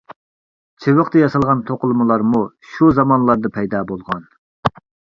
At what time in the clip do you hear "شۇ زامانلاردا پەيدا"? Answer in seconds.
2.73-3.87